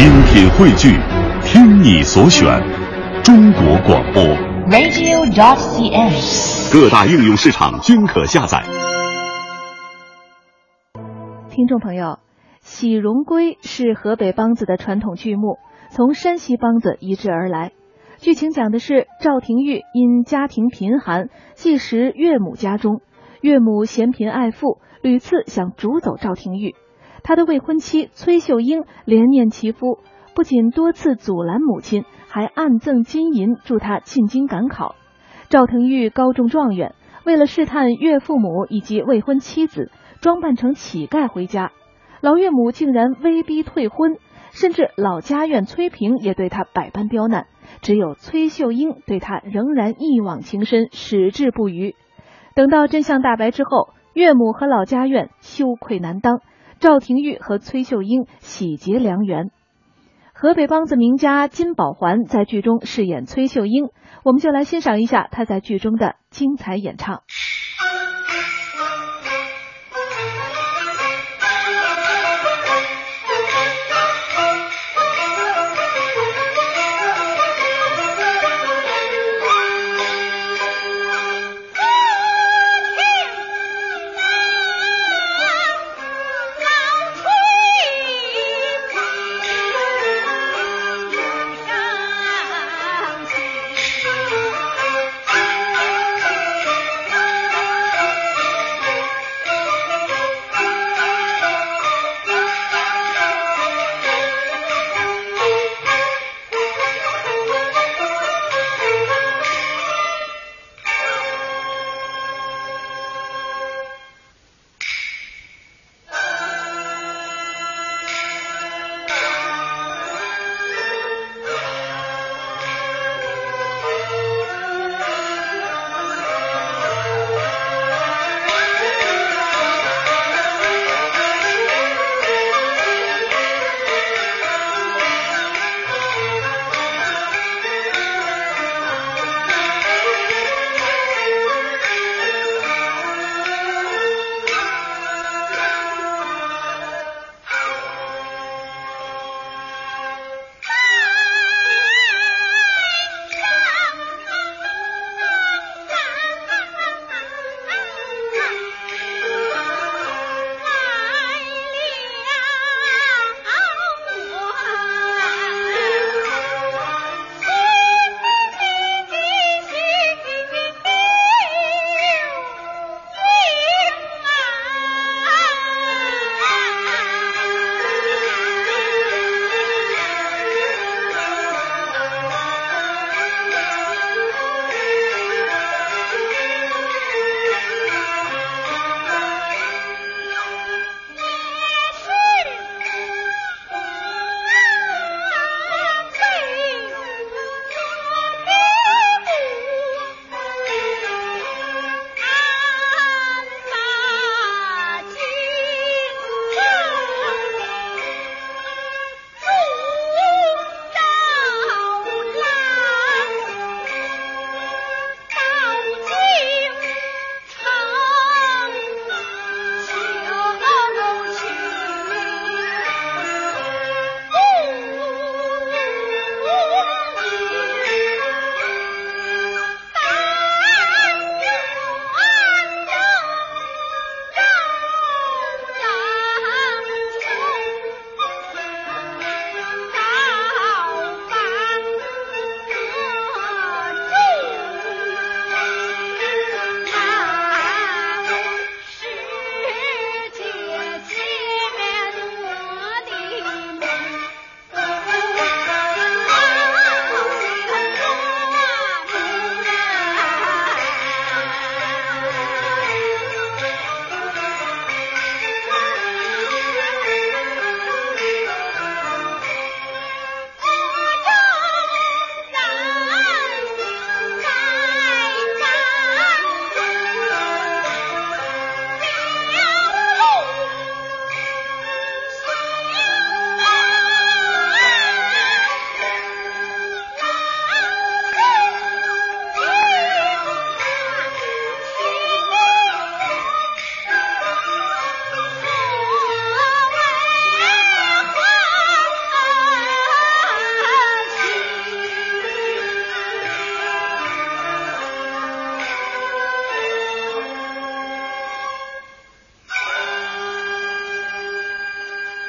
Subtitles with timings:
[0.00, 0.96] 精品汇聚，
[1.44, 2.58] 听你所选，
[3.22, 4.22] 中国广播。
[4.70, 6.72] radio.cn。
[6.72, 8.62] 各大应用市场均可下载。
[11.50, 12.06] 听众朋友，
[12.62, 15.58] 《喜荣归》是河北梆子的传统剧目，
[15.90, 17.72] 从山西梆子移植而来。
[18.16, 23.02] 剧情讲的是赵廷玉因家庭贫寒，寄食岳母家中，
[23.42, 26.74] 岳母嫌贫爱富，屡次想逐走赵廷玉。
[27.22, 29.98] 他的未婚妻崔秀英连念其夫，
[30.34, 34.94] 不仅多次阻拦母亲，还暗赠金银助他进京赶考。
[35.48, 36.94] 赵廷玉高中状元，
[37.24, 41.72] 为了试探岳父母以及未婚妻子，装扮成乞丐回家。
[42.20, 44.16] 老岳母竟然威逼退婚，
[44.52, 47.46] 甚至老家院崔平也对他百般刁难，
[47.82, 51.96] 只有崔秀英对他仍然一往情深，矢志不渝。
[52.54, 56.40] 等到真相大白之后，岳母和老家院羞愧难当。
[56.80, 59.50] 赵廷玉和崔秀英喜结良缘。
[60.32, 63.90] 河北梆子名家金宝环在剧中饰演崔秀英，
[64.24, 67.22] 我们就来欣赏一下她在剧中的精彩演唱。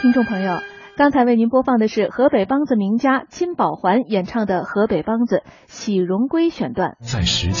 [0.00, 0.60] 听众朋友，
[0.96, 5.36] 刚才为您播放的是河北梆子名家金宝环演唱的河北梆子
[5.66, 6.96] 《喜荣归》选段。
[7.00, 7.58] 在石家。